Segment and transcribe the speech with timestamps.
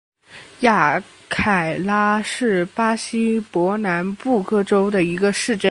[0.61, 0.99] 雅
[1.29, 5.69] 凯拉是巴西伯南布哥州的一个市镇。